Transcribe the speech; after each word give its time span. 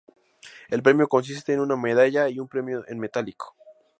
El 0.71 0.81
premio 0.81 1.07
consiste 1.07 1.53
en 1.53 1.59
una 1.59 1.75
medalla 1.75 2.27
y 2.27 2.39
un 2.39 2.47
premio 2.47 2.83
en 2.87 2.97
metálico. 2.97 3.55